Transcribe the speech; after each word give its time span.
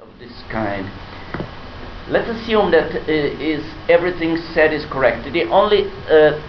of 0.00 0.08
this 0.18 0.32
kind. 0.50 0.88
Let's 2.08 2.28
assume 2.28 2.70
that 2.72 2.94
uh, 2.94 3.08
is 3.08 3.64
everything 3.88 4.36
said 4.52 4.72
is 4.72 4.84
correct. 4.90 5.32
The 5.32 5.44
only 5.44 5.86
uh, 6.10 6.40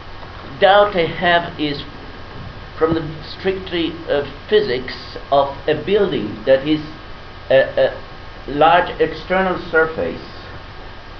doubt 0.60 0.96
I 0.96 1.06
have 1.06 1.60
is 1.60 1.84
from 2.78 2.94
the 2.96 3.04
strictly 3.38 3.92
uh, 4.10 4.24
physics 4.50 5.18
of 5.32 5.56
a 5.68 5.82
building 5.86 6.44
that 6.46 6.68
is 6.68 6.82
a, 7.50 7.88
a 7.88 8.52
large 8.52 8.90
external 9.00 9.58
surface 9.72 10.22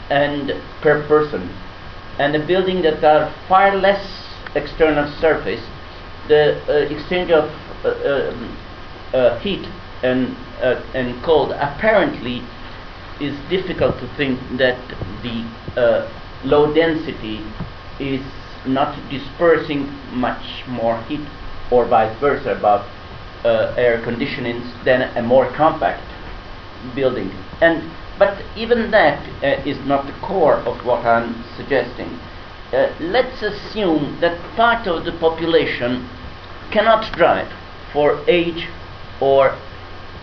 and 0.10 0.52
per 0.82 1.08
person 1.08 1.50
and 2.20 2.36
a 2.36 2.46
building 2.46 2.82
that 2.84 3.04
are 3.04 3.34
far 3.48 3.76
less 3.76 4.04
external 4.56 5.08
surface 5.20 5.64
the 6.28 6.62
uh, 6.68 6.94
exchange 6.94 7.32
of 7.32 7.50
uh, 7.84 7.90
um, 7.90 8.58
uh, 9.14 9.40
heat 9.40 9.66
and 10.04 10.36
uh, 10.62 10.82
and 10.94 11.22
cold 11.24 11.52
apparently 11.52 12.42
is 13.20 13.36
difficult 13.50 13.98
to 14.00 14.08
think 14.18 14.40
that 14.58 14.78
the 15.24 15.46
uh, 15.80 16.12
low 16.44 16.74
density 16.74 17.40
is 18.00 18.22
not 18.68 18.98
dispersing 19.10 19.88
much 20.12 20.64
more 20.68 21.02
heat 21.04 21.26
or 21.72 21.86
vice 21.86 22.18
versa 22.20 22.52
about 22.52 22.86
uh, 23.46 23.74
air 23.78 24.02
conditionings 24.02 24.66
than 24.84 25.02
a 25.18 25.22
more 25.22 25.52
compact 25.56 26.04
building. 26.96 27.32
And 27.62 27.92
but 28.18 28.42
even 28.56 28.92
that 28.92 29.20
uh, 29.44 29.70
is 29.70 29.78
not 29.86 30.08
the 30.08 30.14
core 30.26 30.58
of 30.60 30.86
what 30.86 31.06
I'm 31.06 31.44
suggesting. 31.58 32.20
Uh, 32.72 32.94
let's 33.00 33.42
assume 33.44 34.18
that 34.22 34.40
part 34.56 34.88
of 34.88 35.06
the 35.06 35.12
population 35.20 36.10
cannot 36.72 37.14
drive 37.16 37.52
for 37.94 38.24
age 38.30 38.68
or 39.22 39.58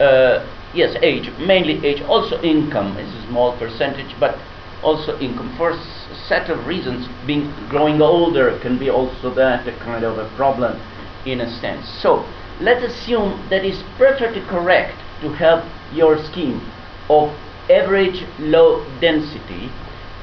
uh, 0.02 0.44
yes 0.74 0.96
age 1.02 1.30
mainly 1.38 1.84
age 1.86 2.02
also 2.02 2.40
income 2.42 2.98
is 2.98 3.14
a 3.14 3.26
small 3.28 3.56
percentage 3.58 4.18
but 4.18 4.36
also 4.82 5.16
income. 5.20 5.54
For 5.56 5.70
a 5.70 5.84
set 6.26 6.50
of 6.50 6.66
reasons 6.66 7.08
being 7.26 7.52
growing 7.68 8.02
older 8.02 8.58
can 8.58 8.78
be 8.78 8.90
also 8.90 9.32
that 9.34 9.66
a 9.68 9.72
kind 9.78 10.04
of 10.04 10.18
a 10.18 10.28
problem 10.36 10.80
in 11.24 11.40
a 11.40 11.60
sense. 11.60 11.86
So 12.02 12.26
let's 12.60 12.82
assume 12.82 13.46
that 13.48 13.64
it's 13.64 13.82
perfectly 13.96 14.42
correct 14.42 14.98
to 15.20 15.28
have 15.34 15.64
your 15.94 16.18
scheme 16.24 16.60
of 17.08 17.30
average 17.70 18.24
low 18.40 18.84
density 19.00 19.70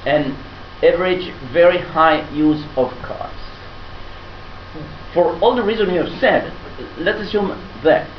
and 0.05 0.35
average 0.83 1.31
very 1.53 1.79
high 1.79 2.29
use 2.33 2.63
of 2.75 2.91
cars. 3.01 3.31
For 5.13 5.39
all 5.39 5.55
the 5.55 5.63
reasons 5.63 5.93
you 5.93 6.03
have 6.03 6.19
said 6.19 6.53
let's 6.97 7.19
assume 7.19 7.49
that 7.83 8.09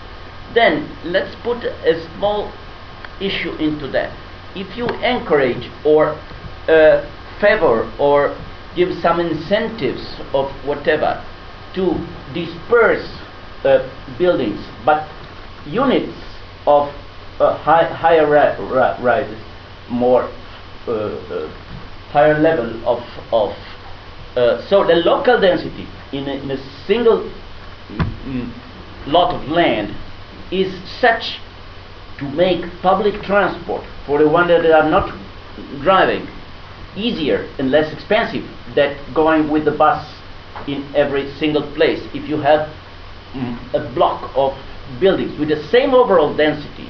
then 0.55 0.89
let's 1.05 1.35
put 1.43 1.65
a 1.65 2.09
small 2.17 2.53
issue 3.21 3.55
into 3.57 3.89
that. 3.89 4.11
If 4.57 4.77
you 4.77 4.87
encourage 4.89 5.71
or 5.85 6.15
uh, 6.69 7.07
favor 7.41 7.91
or 7.99 8.37
give 8.77 8.95
some 9.01 9.21
incentives 9.21 10.03
of 10.33 10.51
whatever 10.67 11.25
to 11.75 11.95
disperse 12.35 13.07
uh, 13.65 13.89
buildings, 14.19 14.61
but 14.85 15.09
units 15.67 16.17
of 16.67 16.89
uh, 17.39 17.57
high, 17.59 17.85
higher 17.85 18.29
ri- 18.29 19.05
rises, 19.05 19.39
more 19.89 20.25
uh, 20.87 20.93
uh, 20.93 21.49
higher 22.11 22.39
level 22.39 22.71
of, 22.87 23.03
of 23.33 23.51
uh, 24.37 24.67
so 24.69 24.87
the 24.87 24.95
local 24.95 25.41
density 25.41 25.87
in 26.13 26.29
a, 26.29 26.35
in 26.35 26.51
a 26.51 26.87
single 26.87 27.31
mm, 27.91 28.53
lot 29.07 29.35
of 29.35 29.49
land 29.49 29.97
is 30.51 30.73
such 31.01 31.39
to 32.19 32.29
make 32.31 32.65
public 32.83 33.23
transport 33.23 33.85
for 34.07 34.19
the 34.19 34.29
ones 34.29 34.49
that 34.49 34.65
are 34.71 34.89
not 34.91 35.09
driving 35.83 36.27
easier 36.97 37.49
and 37.59 37.71
less 37.71 37.93
expensive 37.93 38.45
than 38.75 38.97
going 39.15 39.51
with 39.51 39.65
the 39.65 39.71
bus 39.71 40.05
in 40.67 40.85
every 40.95 41.33
single 41.35 41.63
place. 41.75 42.01
If 42.13 42.29
you 42.29 42.39
have 42.39 42.69
mm, 43.33 43.75
a 43.75 43.95
block 43.95 44.33
of 44.35 44.53
buildings 45.01 45.39
with 45.39 45.49
the 45.49 45.63
same 45.69 45.95
overall 45.95 46.37
density, 46.37 46.89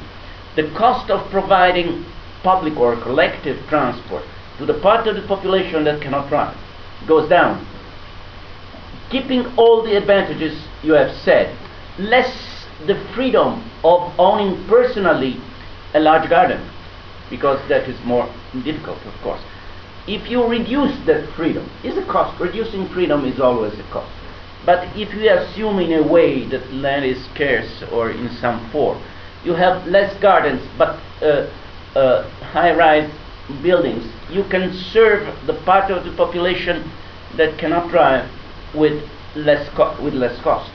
the 0.56 0.72
cost 0.76 1.10
of 1.10 1.30
providing 1.30 2.04
public 2.42 2.76
or 2.76 3.00
collective 3.02 3.58
transport 3.68 4.24
to 4.58 4.66
the 4.66 4.80
part 4.80 5.06
of 5.06 5.16
the 5.16 5.26
population 5.26 5.84
that 5.84 6.00
cannot 6.02 6.28
drive 6.28 6.56
goes 7.06 7.28
down. 7.28 7.66
Keeping 9.10 9.46
all 9.56 9.82
the 9.82 9.96
advantages 9.96 10.66
you 10.82 10.92
have 10.92 11.14
said, 11.24 11.56
less 11.98 12.49
the 12.86 12.96
freedom 13.14 13.70
of 13.84 14.12
owning 14.18 14.66
personally 14.66 15.40
a 15.94 16.00
large 16.00 16.28
garden 16.28 16.60
because 17.28 17.60
that 17.68 17.88
is 17.88 17.98
more 18.04 18.28
difficult 18.64 18.98
of 19.06 19.14
course. 19.22 19.40
If 20.06 20.28
you 20.30 20.46
reduce 20.46 20.96
that 21.06 21.28
freedom 21.34 21.70
is 21.84 21.96
a 21.96 22.04
cost. 22.06 22.40
Reducing 22.40 22.88
freedom 22.88 23.24
is 23.24 23.38
always 23.38 23.78
a 23.78 23.82
cost. 23.90 24.10
But 24.64 24.88
if 24.96 25.14
you 25.14 25.30
assume 25.30 25.78
in 25.78 25.92
a 25.92 26.02
way 26.06 26.46
that 26.48 26.72
land 26.72 27.04
is 27.04 27.22
scarce 27.26 27.82
or 27.92 28.10
in 28.10 28.28
some 28.36 28.70
form 28.70 29.02
you 29.44 29.54
have 29.54 29.86
less 29.86 30.18
gardens 30.20 30.62
but 30.76 31.00
uh, 31.22 31.48
uh, 31.96 32.28
high-rise 32.52 33.10
buildings 33.62 34.04
you 34.30 34.44
can 34.44 34.72
serve 34.72 35.26
the 35.46 35.54
part 35.64 35.90
of 35.90 36.04
the 36.04 36.14
population 36.16 36.90
that 37.36 37.58
cannot 37.58 37.88
drive 37.90 38.30
with 38.74 39.02
less 39.34 39.66
with 40.00 40.14
less 40.14 40.40
cost 40.42 40.70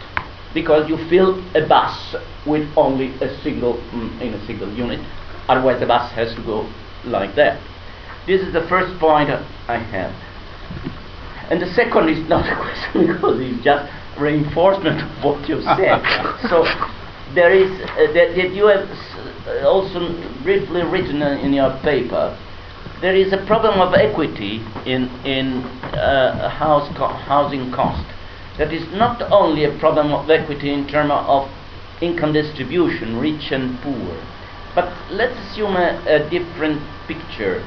because 0.56 0.90
you 0.90 0.98
fill 1.10 1.38
a 1.54 1.68
bus 1.68 2.16
with 2.48 2.66
only 2.78 3.14
a 3.22 3.30
single 3.44 3.76
mm, 3.92 4.22
in 4.22 4.34
a 4.34 4.46
single 4.48 4.72
unit. 4.74 5.00
Otherwise 5.48 5.80
the 5.82 5.86
bus 5.86 6.12
has 6.14 6.34
to 6.34 6.42
go 6.44 6.66
like 7.04 7.36
that. 7.36 7.62
This 8.26 8.42
is 8.42 8.54
the 8.54 8.66
first 8.68 8.98
point 9.00 9.30
I 9.30 9.78
have. 9.78 10.12
And 11.52 11.62
the 11.62 11.68
second 11.76 12.10
is 12.10 12.28
not 12.28 12.48
a 12.48 12.56
question 12.64 13.14
because 13.14 13.38
it's 13.40 13.64
just 13.64 13.86
reinforcement 14.18 15.02
of 15.02 15.24
what 15.24 15.48
you 15.48 15.62
said. 15.62 16.02
So 16.50 16.64
there 17.36 17.52
is 17.54 17.70
uh, 17.82 18.14
that, 18.16 18.34
that, 18.36 18.54
you 18.56 18.68
have 18.68 18.88
uh, 19.46 19.68
also 19.68 20.00
briefly 20.42 20.82
written 20.84 21.22
in 21.22 21.54
your 21.54 21.78
paper 21.84 22.40
there 23.02 23.16
is 23.16 23.34
a 23.34 23.46
problem 23.46 23.80
of 23.82 23.94
equity 23.94 24.64
in 24.86 25.10
in 25.26 25.62
uh, 25.94 26.50
house 26.50 26.88
co- 26.98 27.14
housing 27.28 27.72
cost 27.72 28.06
that 28.58 28.74
is 28.74 28.88
not 28.94 29.22
only 29.32 29.66
a 29.66 29.78
problem 29.80 30.14
of 30.14 30.30
equity 30.30 30.74
in 30.74 30.88
terms 30.88 31.12
of 31.12 31.50
income 32.02 32.34
distribution, 32.34 33.20
rich 33.20 33.52
and 33.52 33.80
poor, 33.82 34.18
but 34.74 34.92
let's 35.12 35.38
assume 35.40 35.76
a, 35.76 36.02
a 36.08 36.30
different 36.30 36.82
picture. 37.08 37.64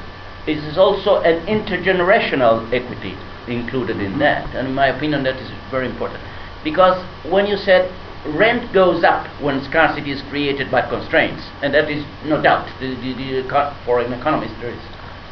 It 0.47 0.57
is 0.57 0.77
also 0.77 1.21
an 1.21 1.45
intergenerational 1.47 2.71
equity 2.73 3.17
included 3.47 3.99
in 3.99 4.19
that, 4.19 4.55
and 4.55 4.67
in 4.67 4.73
my 4.73 4.87
opinion, 4.87 5.23
that 5.23 5.35
is 5.35 5.49
very 5.71 5.89
important. 5.89 6.21
Because 6.63 7.03
when 7.25 7.47
you 7.47 7.57
said 7.57 7.91
rent 8.25 8.73
goes 8.73 9.03
up 9.03 9.25
when 9.41 9.63
scarcity 9.63 10.11
is 10.11 10.21
created 10.29 10.69
by 10.69 10.87
constraints, 10.87 11.43
and 11.63 11.73
that 11.73 11.89
is 11.89 12.03
no 12.25 12.41
doubt, 12.41 12.67
the, 12.79 12.95
the, 12.95 13.13
the, 13.13 13.75
for 13.85 13.99
an 13.99 14.13
economist, 14.13 14.53
there 14.59 14.71
is 14.71 14.83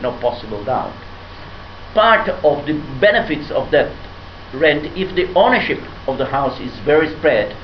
no 0.01 0.17
possible 0.19 0.63
doubt. 0.63 0.93
Part 1.93 2.29
of 2.29 2.65
the 2.65 2.73
benefits 3.01 3.51
of 3.51 3.71
that 3.71 3.91
rent 4.53 4.85
if 4.97 5.15
the 5.15 5.31
ownership 5.33 5.79
of 6.07 6.17
the 6.17 6.25
house 6.25 6.59
is 6.59 6.71
very 6.85 7.09
spread 7.17 7.55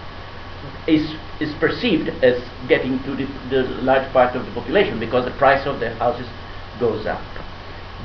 is 0.87 1.15
is 1.39 1.53
perceived 1.59 2.09
as 2.23 2.41
getting 2.67 3.01
to 3.03 3.15
the, 3.15 3.25
the 3.49 3.63
large 3.81 4.11
part 4.13 4.35
of 4.35 4.45
the 4.45 4.51
population 4.51 4.99
because 4.99 5.25
the 5.25 5.37
price 5.37 5.65
of 5.65 5.79
the 5.79 5.93
houses 5.95 6.27
goes 6.79 7.05
up. 7.05 7.21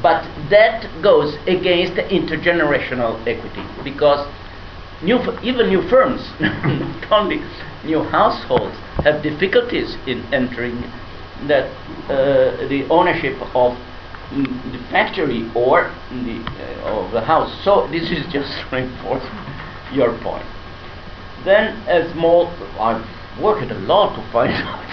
But 0.02 0.22
that 0.50 0.86
goes 1.02 1.34
against 1.46 1.94
the 1.96 2.02
intergenerational 2.02 3.18
equity 3.26 3.64
because 3.84 4.26
new 5.02 5.18
even 5.42 5.68
new 5.68 5.82
firms 5.88 6.20
not 6.40 7.12
only 7.12 7.40
new 7.84 8.02
households 8.02 8.76
have 9.04 9.22
difficulties 9.22 9.96
in 10.06 10.22
entering 10.32 10.82
that 11.46 11.70
uh, 12.10 12.66
the 12.68 12.86
ownership 12.90 13.36
of 13.54 13.78
the 14.30 14.78
factory 14.90 15.50
or 15.54 15.94
the 16.10 16.44
uh, 16.84 17.04
of 17.06 17.12
the 17.12 17.20
house. 17.20 17.52
So 17.64 17.88
this 17.90 18.10
is 18.10 18.24
just 18.32 18.52
reinforcing 18.72 19.30
your 19.92 20.16
point. 20.22 20.44
Then 21.44 21.76
a 21.88 22.12
small, 22.12 22.48
I've 22.78 23.04
worked 23.40 23.70
a 23.70 23.78
lot 23.78 24.16
to 24.16 24.32
find 24.32 24.52
out 24.52 24.84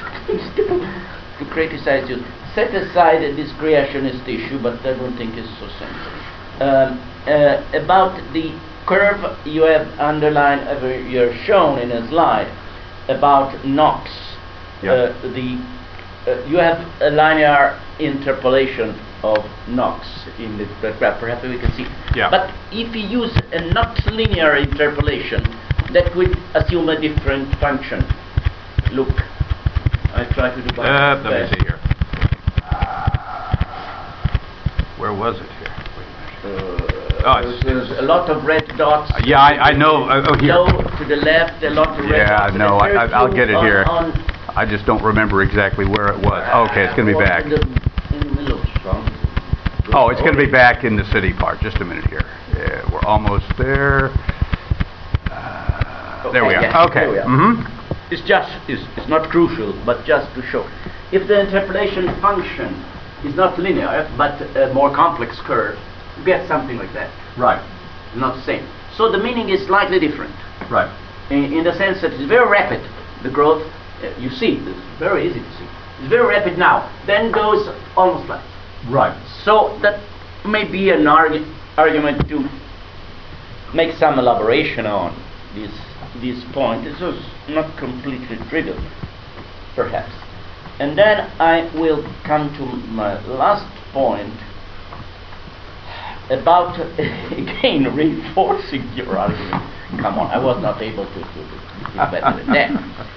to 1.40 1.46
criticize 1.52 2.10
you. 2.10 2.24
Set 2.54 2.74
aside 2.74 3.22
this 3.36 3.52
creationist 3.54 4.24
issue, 4.28 4.62
but 4.62 4.80
I 4.86 4.96
don't 4.98 5.18
think 5.18 5.36
it's 5.36 5.50
so 5.60 5.68
simple. 5.78 6.16
Um, 6.62 7.00
uh, 7.28 7.84
about 7.84 8.16
the 8.32 8.58
curve 8.86 9.20
you 9.46 9.64
have 9.64 9.88
underlined, 10.00 10.62
uh, 10.68 10.88
you're 10.88 11.36
shown 11.44 11.80
in 11.80 11.92
a 11.92 12.08
slide 12.08 12.48
about 13.10 13.66
NOx. 13.66 14.10
Yeah. 14.82 14.92
Uh, 14.92 15.22
the 15.34 15.60
uh, 16.28 16.44
you 16.46 16.58
have 16.58 16.80
a 17.02 17.10
linear 17.10 17.80
interpolation 18.00 19.00
of 19.24 19.38
NOx 19.68 20.06
in 20.40 20.58
the 20.58 20.66
graph. 20.98 21.20
Perhaps 21.20 21.44
we 21.44 21.60
can 21.60 21.72
see. 21.74 21.86
Yeah. 22.16 22.30
But 22.30 22.52
if 22.72 22.96
you 22.96 23.02
use 23.22 23.32
a 23.54 23.62
not 23.74 23.98
linear 24.12 24.56
interpolation, 24.56 25.42
that 25.94 26.16
would 26.16 26.36
assume 26.56 26.90
a 26.90 27.00
different 27.00 27.54
function. 27.60 28.04
Look, 28.92 29.10
I 30.14 30.26
try 30.34 30.54
to 30.54 30.62
do 30.62 30.82
Uh, 30.82 31.22
let 31.24 31.42
me 31.52 31.58
see 31.58 31.64
here. 31.66 31.80
where 34.98 35.14
was 35.14 35.40
it 35.40 35.50
here? 35.60 35.74
Uh, 36.46 36.92
Oh, 37.28 37.40
it's- 37.40 37.64
there's 37.64 37.90
a 37.98 38.04
lot 38.04 38.30
of 38.30 38.44
red 38.46 38.68
dots. 38.78 39.10
Uh, 39.12 39.20
yeah, 39.26 39.42
I- 39.42 39.70
I 39.70 39.72
know. 39.72 40.08
Uh, 40.08 40.22
oh, 40.28 40.36
here. 40.38 40.54
To 40.54 41.06
the 41.06 41.16
left, 41.16 41.64
a 41.64 41.72
lot 41.72 41.98
of 41.98 42.06
red 42.06 42.20
Yeah, 42.22 42.38
dots. 42.38 42.50
and 42.52 42.60
no, 42.60 42.78
I- 42.78 42.90
I- 42.90 43.08
very 43.08 43.14
I'll 43.14 43.28
get 43.34 43.50
it 43.50 43.56
on- 43.56 43.66
here. 43.66 43.84
on- 43.90 44.14
I 44.56 44.66
just 44.66 44.86
don't 44.86 45.04
remember 45.04 45.42
exactly 45.44 45.86
where 45.86 46.08
it 46.08 46.18
was. 46.20 46.70
Okay, 46.72 46.84
it's 46.86 46.94
gonna 46.96 47.12
be 47.12 47.16
Uh, 47.16 47.20
back. 47.26 47.44
In 47.44 47.50
the, 47.50 47.62
in 48.14 48.20
the 48.20 48.42
middle 48.42 48.60
of 48.62 48.68
some. 48.84 49.06
Oh, 49.94 50.10
it's 50.10 50.22
gonna 50.22 50.38
be 50.38 50.46
back 50.50 50.84
in 50.84 50.96
the 50.96 51.06
city 51.12 51.34
part. 51.34 51.60
Just 51.60 51.78
a 51.82 51.86
minute 51.86 52.06
here. 52.08 52.24
Yeah, 52.56 52.82
we're 52.92 53.04
almost 53.06 53.46
there. 53.58 54.12
Uh, 55.32 56.32
There 56.32 56.46
we 56.46 56.56
are. 56.56 56.88
Okay. 56.88 57.00
there 57.02 57.12
we 57.12 57.18
are. 57.20 57.26
Mm-hmm. 57.26 58.12
It's 58.14 58.22
just, 58.22 58.52
it's, 58.70 58.84
it's 58.98 59.08
not 59.10 59.30
crucial, 59.30 59.74
but 59.86 60.06
just 60.06 60.34
to 60.36 60.42
show. 60.44 60.68
If 61.12 61.28
the 61.28 61.42
interpolation 61.42 62.08
function 62.22 62.74
is 63.26 63.36
not 63.36 63.58
linear, 63.60 64.08
but 64.18 64.40
a 64.56 64.72
more 64.74 64.94
complex 64.94 65.40
curve, 65.42 65.78
you 66.18 66.24
get 66.26 66.48
something 66.48 66.78
like 66.78 66.94
that. 66.94 67.10
Right, 67.38 67.62
Not 68.16 68.36
the 68.36 68.44
same. 68.44 68.68
So 68.96 69.12
the 69.12 69.18
meaning 69.18 69.50
is 69.50 69.66
slightly 69.68 70.00
different. 70.00 70.34
right. 70.70 70.90
in, 71.30 71.52
in 71.52 71.64
the 71.64 71.74
sense 71.74 72.02
that 72.02 72.14
it's 72.14 72.26
very 72.30 72.48
rapid, 72.50 72.80
the 73.24 73.30
growth, 73.30 73.64
you 74.20 74.30
see, 74.30 74.58
it's 74.62 75.00
very 75.00 75.30
easy 75.30 75.40
to 75.40 75.58
see. 75.58 75.68
It's 76.00 76.10
very 76.10 76.28
rapid 76.28 76.58
now, 76.58 76.92
then 77.08 77.32
goes 77.32 77.68
almost 77.96 78.26
flat. 78.26 78.44
Right. 78.90 79.16
So 79.44 79.80
that 79.82 80.04
may 80.46 80.70
be 80.70 80.90
an 80.90 81.04
argu- 81.06 81.48
argument 81.78 82.28
to 82.30 82.48
make 83.74 83.96
some 83.98 84.20
elaboration 84.20 84.86
on 84.86 85.16
this, 85.54 85.72
this 86.22 86.44
point. 86.54 86.84
This 86.84 87.02
is 87.02 87.24
not 87.50 87.78
completely 87.78 88.38
trivial, 88.50 88.78
perhaps. 89.76 90.14
And 90.80 90.98
then 90.98 91.32
I 91.40 91.72
will 91.74 92.04
come 92.26 92.54
to 92.58 92.66
my 92.92 93.26
last 93.28 93.66
point 93.94 94.34
about, 96.30 96.80
again, 97.32 97.96
reinforcing 97.96 98.88
your 98.94 99.18
argument. 99.18 99.75
Come 100.02 100.20
on, 100.20 100.32
I 100.32 100.40
was 100.44 100.62
not 100.62 100.82
able 100.82 101.06
to, 101.06 101.14
to, 101.14 101.20
to 101.24 101.32
do 101.92 101.98
better 101.98 102.44
than 102.44 102.48
that. 102.54 102.72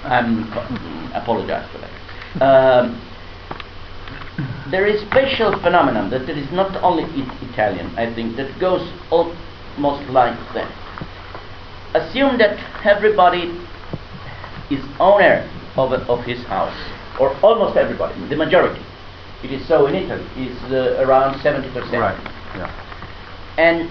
I'm 0.05 0.47
apologize 1.13 1.67
for 1.71 1.79
that. 1.79 1.91
Um, 2.41 3.01
there 4.71 4.85
is 4.85 5.01
special 5.09 5.57
phenomenon 5.61 6.09
that 6.11 6.29
it 6.29 6.37
is 6.37 6.51
not 6.51 6.75
only 6.83 7.03
Italian, 7.49 7.87
I 7.97 8.13
think, 8.13 8.35
that 8.37 8.59
goes 8.59 8.87
almost 9.09 10.07
like 10.09 10.37
that. 10.53 10.69
Assume 11.95 12.37
that 12.37 12.59
everybody 12.85 13.49
is 14.69 14.83
owner 14.99 15.49
of, 15.75 15.91
a- 15.91 16.05
of 16.05 16.23
his 16.23 16.43
house, 16.45 16.77
or 17.19 17.35
almost 17.41 17.77
everybody, 17.77 18.13
the 18.29 18.35
majority. 18.35 18.81
It 19.43 19.51
is 19.51 19.67
so 19.67 19.87
in 19.87 19.95
Italy, 19.95 20.23
is 20.37 20.55
uh, 20.71 21.01
around 21.03 21.39
70%. 21.39 21.73
Right, 21.93 22.19
yeah. 22.55 22.69
And 23.57 23.89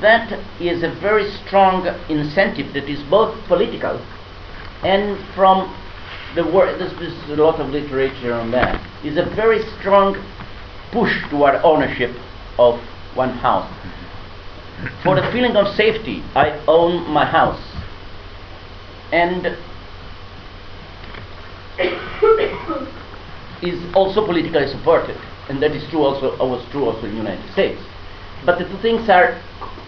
that 0.00 0.32
is 0.60 0.82
a 0.82 0.90
very 1.00 1.30
strong 1.46 1.86
incentive 2.08 2.72
that 2.74 2.88
is 2.88 3.02
both 3.10 3.36
political 3.46 4.00
and 4.84 5.18
from 5.34 5.74
the 6.34 6.44
word, 6.44 6.78
there's, 6.78 6.92
there's 6.98 7.38
a 7.38 7.42
lot 7.42 7.58
of 7.60 7.70
literature 7.70 8.34
on 8.34 8.50
that, 8.50 8.84
is 9.04 9.16
a 9.16 9.24
very 9.34 9.62
strong 9.78 10.14
push 10.92 11.12
toward 11.30 11.54
ownership 11.64 12.14
of 12.58 12.78
one 13.14 13.30
house. 13.30 13.70
For 15.02 15.14
the 15.14 15.22
feeling 15.32 15.56
of 15.56 15.74
safety, 15.74 16.22
I 16.34 16.62
own 16.66 17.08
my 17.10 17.24
house. 17.24 17.62
And 19.12 19.46
is 23.62 23.94
also 23.94 24.26
politically 24.26 24.66
supported, 24.66 25.16
and 25.48 25.62
that 25.62 25.70
is 25.70 25.88
true 25.88 26.02
also 26.02 26.36
was 26.36 26.68
true 26.70 26.84
also 26.84 27.06
in 27.06 27.12
the 27.12 27.16
United 27.16 27.50
States. 27.52 27.80
But 28.44 28.58
the 28.58 28.64
two 28.64 28.78
things 28.78 29.08
are 29.08 29.40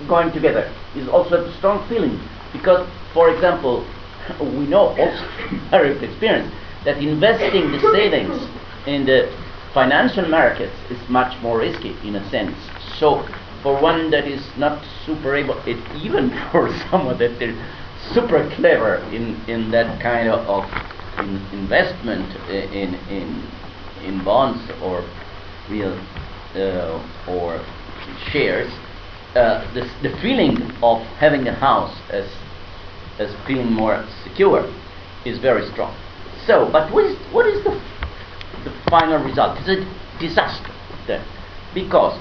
going 0.09 0.33
together. 0.33 0.73
Is 0.95 1.09
also 1.09 1.45
a 1.45 1.57
strong 1.59 1.87
feeling 1.89 2.21
because, 2.53 2.89
for 3.13 3.31
example, 3.31 3.87
we 4.41 4.67
know 4.67 4.97
also 4.99 5.29
from 5.71 6.03
experience 6.03 6.53
that 6.85 6.99
investing 6.99 7.73
the 7.73 7.81
savings 7.93 8.49
in 8.87 9.05
the 9.05 9.31
financial 9.75 10.27
markets 10.29 10.75
is 10.91 10.99
much 11.09 11.41
more 11.43 11.59
risky 11.59 11.97
in 12.05 12.17
a 12.17 12.31
sense. 12.31 12.57
So, 12.99 13.27
for 13.63 13.81
one 13.81 14.11
that 14.11 14.27
is 14.27 14.43
not 14.57 14.83
super 15.05 15.35
able, 15.35 15.59
it, 15.67 15.77
even 15.97 16.31
for 16.53 16.73
someone 16.91 17.19
that 17.19 17.43
is 17.43 17.57
super 18.15 18.49
clever 18.57 18.97
in, 19.13 19.37
in 19.49 19.71
that 19.73 20.01
kind 20.01 20.29
of, 20.29 20.47
of 20.49 20.65
in 21.19 21.37
investment 21.53 22.35
in, 22.49 22.95
in, 23.11 23.43
in 24.05 24.25
bonds 24.25 24.63
or 24.83 25.05
real 25.69 25.99
uh, 26.55 27.03
or 27.29 27.61
shares, 28.31 28.71
uh, 29.35 29.63
the, 29.75 29.83
the 30.03 30.17
feeling 30.21 30.57
of 30.83 31.03
having 31.19 31.47
a 31.49 31.55
house 31.55 31.95
as, 32.11 32.27
as 33.19 33.35
feeling 33.47 33.73
more 33.73 34.07
secure 34.25 34.65
is 35.25 35.39
very 35.39 35.67
strong. 35.73 35.95
So, 36.47 36.71
but 36.71 36.93
what 36.93 37.05
is, 37.05 37.17
what 37.33 37.47
is 37.47 37.63
the, 37.65 37.71
the 38.65 38.73
final 38.89 39.23
result? 39.23 39.59
It's 39.61 39.69
a 39.69 40.19
disaster 40.21 40.73
then, 41.07 41.25
because 41.75 42.19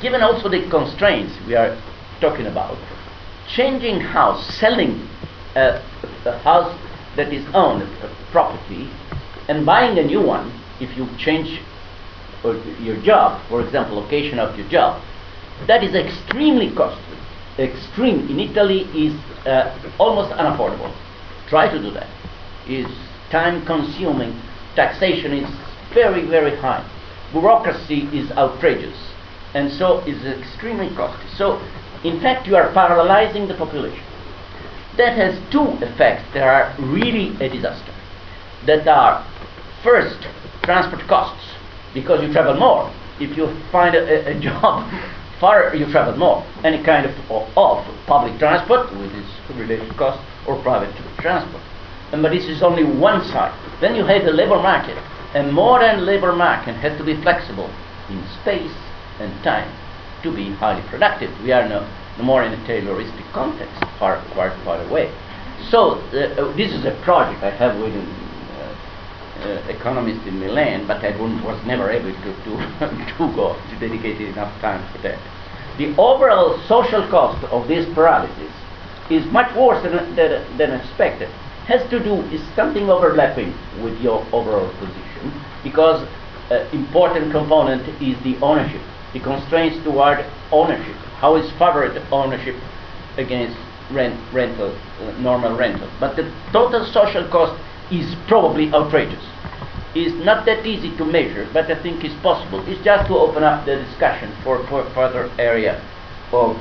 given 0.00 0.22
also 0.22 0.48
the 0.48 0.68
constraints 0.70 1.34
we 1.46 1.54
are 1.54 1.76
talking 2.20 2.46
about, 2.46 2.78
changing 3.48 4.00
house, 4.00 4.46
selling 4.58 5.06
a, 5.56 5.82
a 6.24 6.38
house 6.38 6.78
that 7.16 7.32
is 7.32 7.44
owned, 7.54 7.82
a 7.82 8.28
property, 8.32 8.90
and 9.48 9.66
buying 9.66 9.98
a 9.98 10.02
new 10.02 10.22
one, 10.22 10.50
if 10.80 10.96
you 10.96 11.06
change 11.18 11.60
uh, 12.44 12.52
your 12.80 13.00
job, 13.02 13.40
for 13.48 13.64
example, 13.64 13.96
location 13.96 14.38
of 14.38 14.56
your 14.58 14.68
job, 14.68 15.02
that 15.66 15.82
is 15.82 15.94
extremely 15.94 16.74
costly. 16.74 17.16
Extreme 17.58 18.28
in 18.28 18.40
Italy 18.40 18.82
is 18.94 19.14
uh, 19.46 19.78
almost 19.98 20.32
unaffordable. 20.34 20.92
Try 21.48 21.70
to 21.70 21.80
do 21.80 21.90
that. 21.92 22.08
Is 22.68 22.86
time 23.30 23.64
consuming. 23.64 24.40
Taxation 24.74 25.32
is 25.32 25.48
very 25.92 26.26
very 26.26 26.56
high. 26.56 26.82
Bureaucracy 27.32 28.08
is 28.12 28.30
outrageous, 28.32 28.96
and 29.54 29.70
so 29.72 30.00
is 30.00 30.24
extremely 30.24 30.94
costly. 30.96 31.28
So, 31.36 31.60
in 32.02 32.20
fact, 32.20 32.46
you 32.46 32.56
are 32.56 32.72
paralyzing 32.72 33.46
the 33.46 33.54
population. 33.54 34.02
That 34.96 35.16
has 35.16 35.34
two 35.50 35.78
effects 35.84 36.24
that 36.34 36.42
are 36.42 36.74
really 36.78 37.36
a 37.44 37.48
disaster. 37.48 37.92
That 38.66 38.86
are 38.88 39.24
first 39.82 40.26
transport 40.62 41.06
costs 41.06 41.53
because 41.94 42.22
you 42.22 42.32
travel 42.32 42.54
more. 42.54 42.92
If 43.20 43.36
you 43.36 43.46
find 43.70 43.94
a, 43.94 44.36
a, 44.36 44.40
job 44.40 44.90
far, 45.40 45.74
you 45.74 45.86
travel 45.90 46.16
more. 46.16 46.44
Any 46.64 46.82
kind 46.82 47.06
of, 47.06 47.14
of, 47.30 47.46
public 48.06 48.38
transport 48.38 48.90
with 48.92 49.12
its 49.14 49.30
related 49.56 49.96
cost 49.96 50.20
or 50.46 50.60
private 50.62 50.94
transport. 51.18 51.62
And, 52.12 52.22
but 52.22 52.32
this 52.32 52.44
is 52.44 52.62
only 52.62 52.84
one 52.84 53.24
side. 53.24 53.54
Then 53.80 53.94
you 53.94 54.04
have 54.04 54.24
the 54.24 54.32
labor 54.32 54.56
market. 54.56 54.98
A 55.34 55.42
modern 55.42 56.04
labor 56.04 56.32
market 56.32 56.74
has 56.76 56.96
to 56.98 57.04
be 57.04 57.20
flexible 57.22 57.70
in 58.10 58.22
space 58.42 58.74
and 59.18 59.32
time 59.42 59.70
to 60.22 60.34
be 60.34 60.50
highly 60.54 60.82
productive. 60.88 61.30
We 61.42 61.52
are 61.52 61.68
no, 61.68 61.88
no 62.18 62.24
more 62.24 62.42
in 62.44 62.52
a 62.52 62.56
Tayloristic 62.66 63.30
context, 63.32 63.74
far, 63.98 64.24
quite 64.32 64.52
far 64.64 64.82
away. 64.82 65.12
So 65.70 66.00
uh, 66.12 66.40
uh, 66.40 66.56
this 66.56 66.72
is 66.72 66.84
a 66.84 66.98
project 67.02 67.42
I 67.42 67.50
have 67.50 67.78
with 67.78 67.94
economist 69.68 70.26
in 70.26 70.40
Milan, 70.40 70.86
but 70.86 71.04
I 71.04 71.16
was 71.16 71.60
never 71.66 71.90
able 71.90 72.12
to, 72.12 72.30
to, 72.44 72.52
to 73.18 73.32
go 73.34 73.56
to 73.70 73.78
dedicate 73.80 74.20
enough 74.20 74.52
time 74.60 74.80
for 74.92 74.98
that. 75.02 75.18
The 75.78 75.94
overall 75.96 76.60
social 76.68 77.06
cost 77.08 77.42
of 77.46 77.66
this 77.68 77.86
paralysis 77.94 78.52
is 79.10 79.24
much 79.32 79.54
worse 79.56 79.82
than, 79.82 80.14
than, 80.16 80.56
than 80.56 80.72
expected. 80.72 81.28
Has 81.66 81.88
to 81.90 81.98
do 82.02 82.20
is 82.30 82.40
something 82.54 82.90
overlapping 82.90 83.52
with 83.82 83.98
your 84.00 84.24
overall 84.32 84.70
position 84.78 85.32
because 85.62 86.06
uh, 86.50 86.68
important 86.72 87.32
component 87.32 87.82
is 88.02 88.22
the 88.22 88.36
ownership, 88.42 88.80
the 89.12 89.20
constraints 89.20 89.82
toward 89.82 90.24
ownership. 90.52 90.94
How 91.18 91.36
is 91.36 91.50
favored 91.52 91.96
ownership 92.12 92.54
against 93.16 93.56
rent, 93.90 94.20
rental, 94.32 94.76
uh, 95.00 95.10
normal 95.18 95.56
rental? 95.56 95.90
But 95.98 96.16
the 96.16 96.30
total 96.52 96.84
social 96.92 97.26
cost 97.30 97.58
is 97.90 98.14
probably 98.28 98.72
outrageous. 98.72 99.24
It's 99.94 100.14
not 100.24 100.44
that 100.46 100.66
easy 100.66 100.96
to 100.96 101.04
measure, 101.04 101.48
but 101.52 101.70
I 101.70 101.80
think 101.82 102.02
it's 102.02 102.20
possible. 102.22 102.64
It's 102.66 102.82
just 102.84 103.06
to 103.08 103.14
open 103.16 103.44
up 103.44 103.64
the 103.64 103.76
discussion 103.76 104.34
for, 104.42 104.66
for 104.68 104.82
further 104.94 105.30
area 105.38 105.80
of 106.32 106.56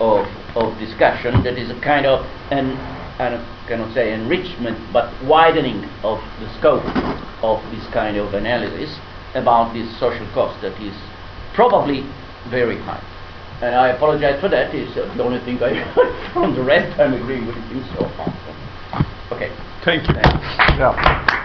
of, 0.00 0.26
of 0.56 0.76
discussion 0.78 1.44
that 1.44 1.56
is 1.56 1.70
a 1.70 1.78
kind 1.80 2.06
of 2.06 2.26
an 2.50 2.74
I 3.20 3.28
cannot 3.68 3.94
say 3.94 4.12
enrichment 4.12 4.76
but 4.92 5.12
widening 5.24 5.84
of 6.02 6.18
the 6.40 6.48
scope 6.58 6.84
of 7.42 7.62
this 7.70 7.86
kind 7.92 8.16
of 8.16 8.34
analysis 8.34 8.90
about 9.34 9.72
this 9.72 9.86
social 10.00 10.26
cost 10.34 10.60
that 10.62 10.74
is 10.82 10.96
probably 11.54 12.02
very 12.50 12.78
high. 12.82 13.02
And 13.62 13.76
I 13.76 13.88
apologize 13.88 14.40
for 14.40 14.48
that. 14.48 14.74
It's 14.74 14.96
uh, 14.96 15.14
the 15.16 15.22
only 15.22 15.38
thing 15.44 15.62
I 15.62 15.74
heard 15.94 16.32
from 16.32 16.54
the 16.54 16.62
rest. 16.64 16.98
I'm 16.98 17.14
agreeing 17.14 17.46
with 17.46 17.56
you 17.70 17.82
so 17.94 18.10
far. 18.16 18.34
Okay. 19.30 19.54
Thank 19.84 20.08
you. 20.08 20.14
Thanks. 20.14 20.42
Yeah. 20.78 21.41